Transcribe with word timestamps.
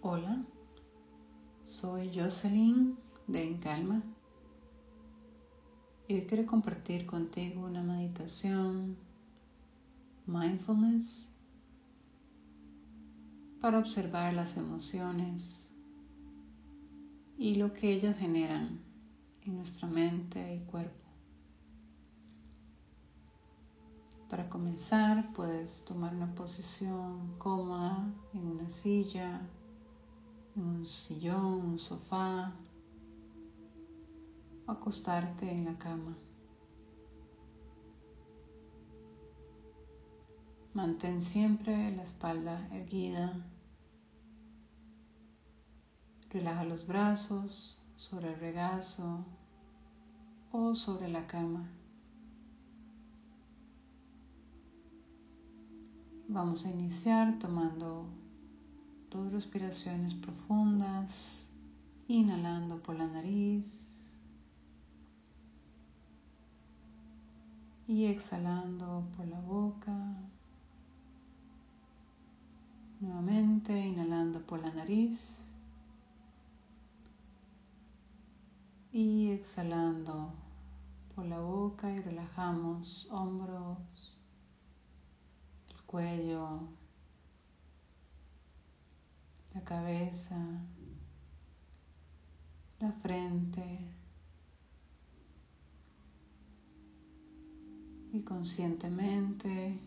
Hola, 0.00 0.44
soy 1.64 2.12
Jocelyn 2.14 2.96
de 3.26 3.48
En 3.48 3.58
Calma 3.58 4.00
y 6.06 6.14
hoy 6.14 6.26
quiero 6.26 6.46
compartir 6.46 7.04
contigo 7.04 7.66
una 7.66 7.82
meditación 7.82 8.96
mindfulness 10.24 11.28
para 13.60 13.80
observar 13.80 14.34
las 14.34 14.56
emociones 14.56 15.74
y 17.36 17.56
lo 17.56 17.74
que 17.74 17.92
ellas 17.92 18.16
generan 18.18 18.78
en 19.42 19.56
nuestra 19.56 19.88
mente 19.88 20.54
y 20.54 20.60
cuerpo. 20.70 20.94
Para 24.30 24.48
comenzar 24.48 25.32
puedes 25.32 25.84
tomar 25.84 26.14
una 26.14 26.32
posición 26.36 27.34
cómoda 27.38 28.14
en 28.32 28.46
una 28.46 28.70
silla 28.70 29.42
un 30.58 30.84
sillón, 30.84 31.64
un 31.70 31.78
sofá, 31.78 32.52
acostarte 34.66 35.50
en 35.50 35.64
la 35.64 35.78
cama. 35.78 36.16
Mantén 40.74 41.22
siempre 41.22 41.90
la 41.92 42.02
espalda 42.02 42.68
erguida. 42.72 43.32
Relaja 46.30 46.64
los 46.64 46.86
brazos 46.86 47.80
sobre 47.96 48.34
el 48.34 48.38
regazo 48.38 49.24
o 50.52 50.74
sobre 50.74 51.08
la 51.08 51.26
cama. 51.26 51.70
Vamos 56.28 56.66
a 56.66 56.70
iniciar 56.70 57.38
tomando 57.38 58.06
dos 59.10 59.32
respiraciones 59.32 60.14
profundas, 60.14 61.46
inhalando 62.08 62.82
por 62.82 62.96
la 62.96 63.06
nariz 63.06 63.66
y 67.86 68.04
exhalando 68.06 69.04
por 69.16 69.26
la 69.26 69.40
boca. 69.40 69.94
Nuevamente 73.00 73.78
inhalando 73.78 74.40
por 74.40 74.60
la 74.60 74.72
nariz 74.72 75.38
y 78.92 79.30
exhalando 79.30 80.32
por 81.14 81.26
la 81.26 81.38
boca 81.40 81.90
y 81.92 81.98
relajamos 81.98 83.08
hombros, 83.10 84.16
el 85.68 85.82
cuello, 85.84 86.60
la 89.58 89.64
cabeza, 89.64 90.36
la 92.78 92.92
frente 92.92 93.80
y 98.12 98.20
conscientemente 98.20 99.80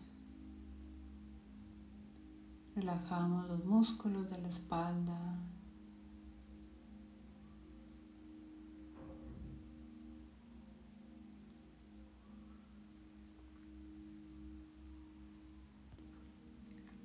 relajamos 2.76 3.48
los 3.48 3.64
músculos 3.64 4.28
de 4.30 4.38
la 4.42 4.48
espalda. 4.48 5.38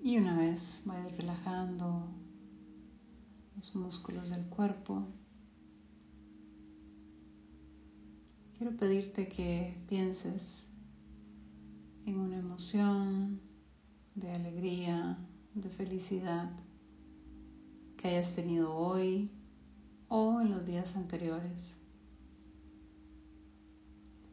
Y 0.03 0.17
una 0.17 0.37
vez 0.37 0.81
vaya 0.85 1.07
relajando 1.15 2.16
los 3.67 3.75
músculos 3.75 4.29
del 4.29 4.45
cuerpo. 4.45 5.03
Quiero 8.57 8.75
pedirte 8.77 9.27
que 9.27 9.77
pienses 9.87 10.67
en 12.05 12.19
una 12.19 12.37
emoción 12.37 13.41
de 14.15 14.31
alegría, 14.31 15.17
de 15.53 15.69
felicidad 15.69 16.51
que 17.97 18.09
hayas 18.09 18.35
tenido 18.35 18.73
hoy 18.73 19.31
o 20.07 20.39
en 20.39 20.51
los 20.51 20.65
días 20.65 20.95
anteriores. 20.95 21.77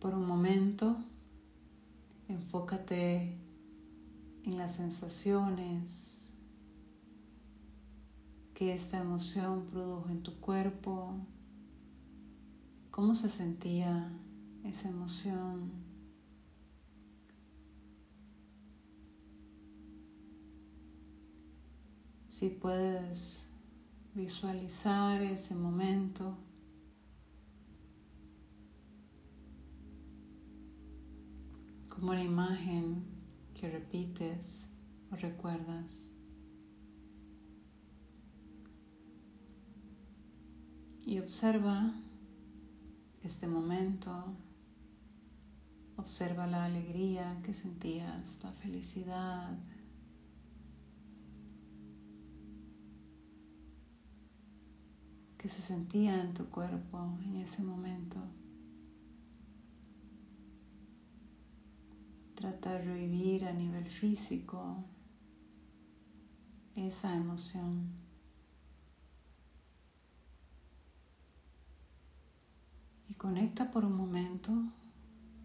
Por 0.00 0.14
un 0.14 0.26
momento, 0.26 0.96
enfócate 2.28 3.36
en 4.44 4.58
las 4.58 4.76
sensaciones, 4.76 6.13
que 8.54 8.72
esta 8.72 8.98
emoción 8.98 9.66
produjo 9.66 10.08
en 10.08 10.22
tu 10.22 10.38
cuerpo, 10.40 11.18
cómo 12.90 13.14
se 13.16 13.28
sentía 13.28 14.12
esa 14.62 14.88
emoción. 14.88 15.72
Si 22.28 22.48
puedes 22.48 23.48
visualizar 24.14 25.20
ese 25.22 25.56
momento, 25.56 26.36
como 31.88 32.12
una 32.12 32.22
imagen 32.22 33.04
que 33.54 33.70
repites 33.70 34.68
o 35.10 35.16
recuerdas. 35.16 36.14
Y 41.06 41.18
observa 41.18 41.92
este 43.22 43.46
momento, 43.46 44.10
observa 45.96 46.46
la 46.46 46.64
alegría 46.64 47.40
que 47.44 47.52
sentías, 47.52 48.42
la 48.42 48.52
felicidad. 48.52 49.58
que 55.44 55.50
se 55.50 55.60
sentía 55.60 56.22
en 56.22 56.32
tu 56.32 56.46
cuerpo 56.46 57.18
en 57.26 57.36
ese 57.36 57.62
momento. 57.62 58.16
Trata 62.34 62.72
de 62.72 62.78
revivir 62.82 63.44
a 63.44 63.52
nivel 63.52 63.84
físico 63.84 64.82
esa 66.74 67.14
emoción. 67.14 68.03
Conecta 73.24 73.70
por 73.70 73.86
un 73.86 73.96
momento 73.96 74.52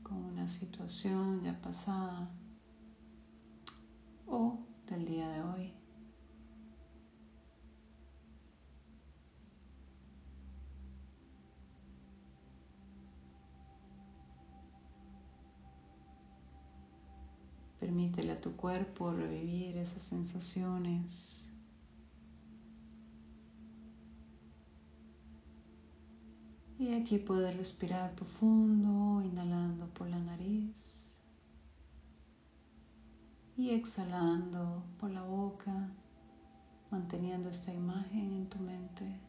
con 0.03 0.17
una 0.17 0.49
situación 0.49 1.41
ya 1.41 1.61
pasada 1.61 2.29
o 4.27 4.59
del 4.85 5.05
día 5.05 5.29
de 5.29 5.41
hoy. 5.41 5.73
Permítele 17.79 18.33
a 18.33 18.41
tu 18.41 18.57
cuerpo 18.57 19.13
revivir 19.13 19.77
esas 19.77 20.01
sensaciones. 20.01 21.48
Y 26.79 26.93
aquí 26.93 27.17
puedes 27.17 27.57
respirar 27.57 28.15
profundo, 28.15 29.21
inhalando 29.21 29.87
por 29.87 30.07
la 30.07 30.17
nariz 30.17 31.03
y 33.57 33.71
exhalando 33.71 34.81
por 34.97 35.11
la 35.11 35.21
boca, 35.21 35.89
manteniendo 36.89 37.49
esta 37.49 37.73
imagen 37.73 38.31
en 38.31 38.47
tu 38.47 38.59
mente. 38.59 39.19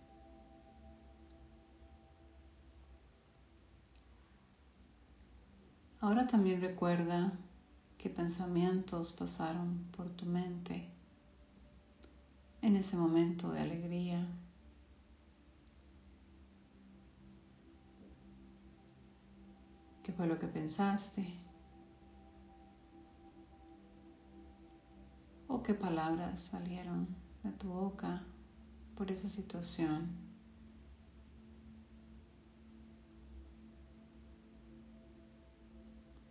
Ahora 5.98 6.28
también 6.28 6.60
recuerda 6.60 7.32
qué 7.98 8.10
pensamientos 8.10 9.10
pasaron 9.10 9.88
por 9.96 10.08
tu 10.10 10.24
mente 10.24 10.88
en 12.62 12.76
ese 12.76 12.96
momento 12.96 13.50
de 13.50 13.58
alegría. 13.58 14.24
¿Qué 20.02 20.12
fue 20.12 20.26
lo 20.26 20.38
que 20.38 20.46
pensaste? 20.46 21.34
¿O 25.46 25.62
qué 25.62 25.74
palabras 25.74 26.40
salieron 26.40 27.08
de 27.42 27.52
tu 27.52 27.68
boca 27.68 28.22
por 28.96 29.10
esa 29.10 29.28
situación? 29.28 30.08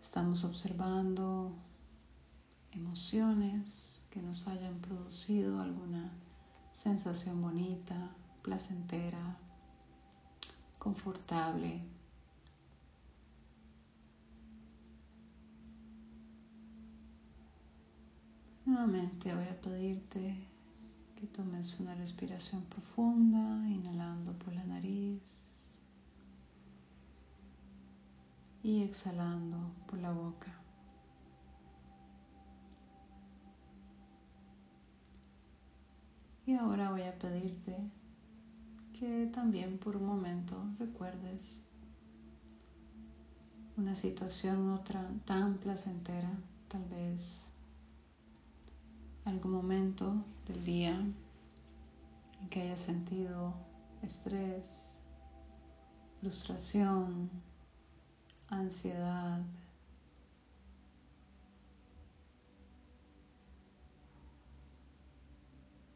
Estamos 0.02 0.44
observando 0.44 1.54
emociones 2.72 4.04
que 4.10 4.22
nos 4.22 4.48
hayan 4.48 4.80
producido 4.80 5.62
alguna 5.62 6.12
sensación 6.72 7.42
bonita, 7.42 8.16
placentera, 8.42 9.38
confortable. 10.80 11.99
Nuevamente 18.70 19.34
voy 19.34 19.48
a 19.48 19.60
pedirte 19.62 20.48
que 21.16 21.26
tomes 21.26 21.80
una 21.80 21.96
respiración 21.96 22.62
profunda, 22.66 23.68
inhalando 23.68 24.32
por 24.34 24.54
la 24.54 24.64
nariz 24.64 25.90
y 28.62 28.84
exhalando 28.84 29.58
por 29.88 29.98
la 29.98 30.12
boca. 30.12 30.54
Y 36.46 36.54
ahora 36.54 36.92
voy 36.92 37.02
a 37.02 37.18
pedirte 37.18 37.76
que 38.94 39.32
también 39.34 39.80
por 39.80 39.98
un 39.98 40.06
momento 40.06 40.64
recuerdes 40.78 41.64
una 43.78 43.96
situación 43.96 44.68
no 44.68 44.84
tan 45.26 45.58
placentera, 45.58 46.30
tal 46.68 46.86
vez 46.86 47.49
algún 49.26 49.52
momento 49.52 50.24
del 50.48 50.64
día 50.66 51.00
en 52.42 52.50
que 52.50 52.62
hayas 52.62 52.80
sentido 52.80 53.54
estrés, 54.02 54.98
frustración, 56.20 57.30
ansiedad. 58.48 59.42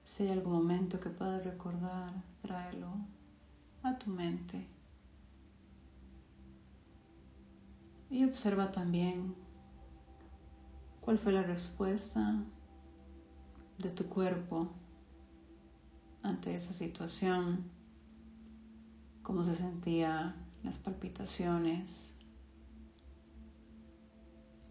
Si 0.03 0.23
hay 0.23 0.29
algún 0.29 0.53
momento 0.53 0.99
que 0.99 1.09
puedas 1.09 1.43
recordar, 1.43 2.13
tráelo 2.41 2.93
a 3.81 3.97
tu 3.97 4.11
mente. 4.11 4.67
Y 8.09 8.23
observa 8.25 8.71
también 8.71 9.33
cuál 11.01 11.17
fue 11.17 11.31
la 11.31 11.41
respuesta 11.41 12.43
de 13.77 13.89
tu 13.89 14.05
cuerpo 14.05 14.69
ante 16.21 16.55
esa 16.55 16.73
situación, 16.73 17.63
cómo 19.21 19.43
se 19.43 19.55
sentía 19.55 20.35
las 20.63 20.77
palpitaciones, 20.77 22.15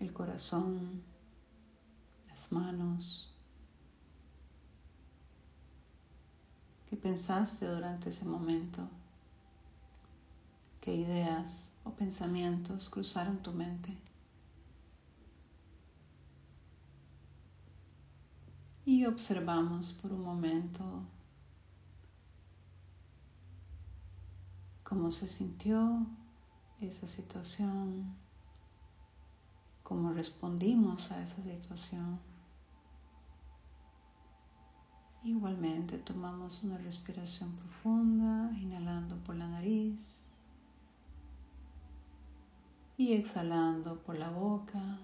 el 0.01 0.13
corazón, 0.13 1.03
las 2.29 2.51
manos. 2.53 3.35
¿Qué 6.89 6.97
pensaste 6.97 7.67
durante 7.67 8.09
ese 8.09 8.25
momento? 8.25 8.89
¿Qué 10.81 10.95
ideas 10.95 11.73
o 11.85 11.91
pensamientos 11.93 12.89
cruzaron 12.89 13.39
tu 13.39 13.53
mente? 13.53 13.97
Y 18.85 19.05
observamos 19.07 19.93
por 19.93 20.13
un 20.13 20.23
momento 20.23 20.85
cómo 24.83 25.11
se 25.11 25.27
sintió 25.27 26.05
esa 26.81 27.07
situación, 27.07 28.15
cómo 29.83 30.13
respondimos 30.13 31.13
a 31.13 31.23
esa 31.23 31.43
situación. 31.43 32.19
Igualmente 35.23 35.99
tomamos 35.99 36.65
una 36.65 36.79
respiración 36.79 37.53
profunda, 37.53 38.51
inhalando 38.59 39.17
por 39.19 39.37
la 39.37 39.47
nariz 39.47 40.27
y 42.97 43.13
exhalando 43.13 44.03
por 44.03 44.19
la 44.19 44.31
boca. 44.31 44.99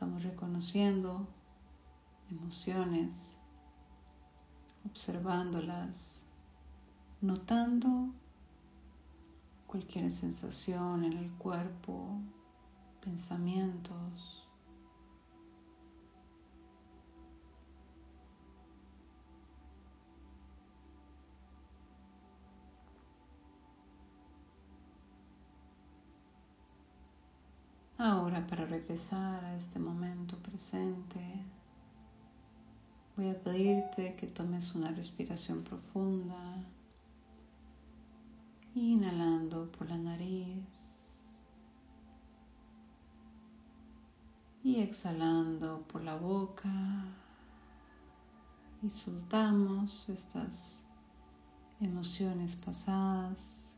Estamos 0.00 0.22
reconociendo 0.22 1.28
emociones, 2.30 3.38
observándolas, 4.86 6.24
notando 7.20 8.08
cualquier 9.66 10.08
sensación 10.08 11.04
en 11.04 11.12
el 11.18 11.30
cuerpo, 11.32 12.18
pensamientos. 13.04 14.39
Ahora 28.02 28.46
para 28.46 28.64
regresar 28.64 29.44
a 29.44 29.54
este 29.54 29.78
momento 29.78 30.34
presente, 30.38 31.20
voy 33.14 33.28
a 33.28 33.38
pedirte 33.38 34.16
que 34.16 34.26
tomes 34.26 34.74
una 34.74 34.90
respiración 34.90 35.62
profunda, 35.62 36.64
inhalando 38.74 39.70
por 39.72 39.90
la 39.90 39.98
nariz 39.98 41.28
y 44.64 44.80
exhalando 44.80 45.82
por 45.82 46.02
la 46.02 46.16
boca 46.16 47.04
y 48.82 48.88
soltamos 48.88 50.08
estas 50.08 50.86
emociones 51.82 52.56
pasadas 52.56 53.69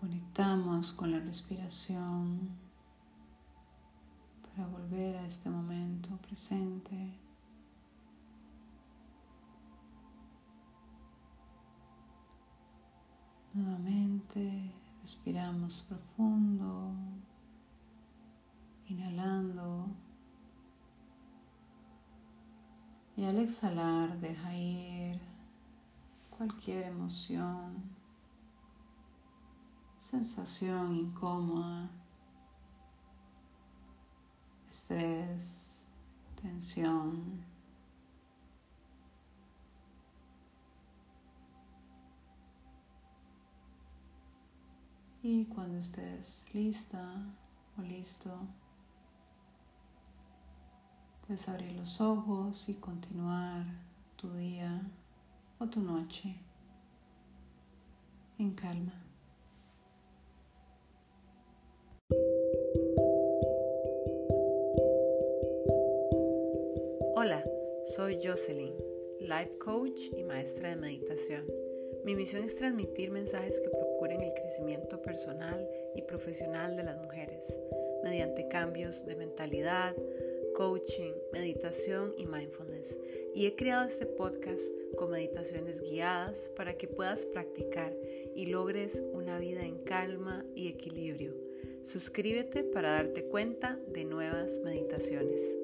Conectamos 0.00 0.92
con 0.92 1.12
la 1.12 1.18
respiración 1.18 2.48
para 4.42 4.66
volver 4.66 5.14
a 5.18 5.26
este 5.26 5.50
momento 5.50 6.16
presente. 6.22 7.18
Nuevamente 13.52 14.72
respiramos 15.02 15.82
profundo, 15.82 16.94
inhalando 18.88 19.86
y 23.18 23.24
al 23.26 23.38
exhalar 23.38 24.18
deja 24.18 24.56
ir 24.56 25.20
cualquier 26.30 26.84
emoción 26.84 27.99
sensación 30.10 30.92
incómoda, 30.96 31.88
estrés, 34.68 35.86
tensión. 36.34 37.44
Y 45.22 45.44
cuando 45.44 45.78
estés 45.78 46.44
lista 46.52 47.04
o 47.78 47.82
listo, 47.82 48.36
puedes 51.24 51.48
abrir 51.48 51.72
los 51.72 52.00
ojos 52.00 52.68
y 52.68 52.74
continuar 52.74 53.64
tu 54.16 54.32
día 54.32 54.82
o 55.60 55.68
tu 55.68 55.80
noche 55.80 56.34
en 58.38 58.54
calma. 58.54 59.09
Hola, 67.22 67.44
soy 67.84 68.16
Jocelyn, 68.24 68.72
life 69.18 69.58
coach 69.58 70.08
y 70.16 70.24
maestra 70.24 70.70
de 70.70 70.76
meditación. 70.76 71.44
Mi 72.02 72.14
misión 72.14 72.42
es 72.44 72.56
transmitir 72.56 73.10
mensajes 73.10 73.60
que 73.60 73.68
procuren 73.68 74.22
el 74.22 74.32
crecimiento 74.32 75.02
personal 75.02 75.68
y 75.94 76.00
profesional 76.00 76.78
de 76.78 76.84
las 76.84 76.96
mujeres 76.96 77.60
mediante 78.02 78.48
cambios 78.48 79.04
de 79.04 79.16
mentalidad, 79.16 79.94
coaching, 80.54 81.12
meditación 81.30 82.14
y 82.16 82.24
mindfulness. 82.24 82.98
Y 83.34 83.44
he 83.44 83.54
creado 83.54 83.86
este 83.86 84.06
podcast 84.06 84.72
con 84.96 85.10
meditaciones 85.10 85.82
guiadas 85.82 86.50
para 86.56 86.78
que 86.78 86.88
puedas 86.88 87.26
practicar 87.26 87.94
y 88.34 88.46
logres 88.46 89.02
una 89.12 89.38
vida 89.38 89.66
en 89.66 89.76
calma 89.84 90.46
y 90.54 90.68
equilibrio. 90.68 91.36
Suscríbete 91.82 92.64
para 92.64 92.92
darte 92.92 93.26
cuenta 93.26 93.78
de 93.88 94.06
nuevas 94.06 94.60
meditaciones. 94.60 95.58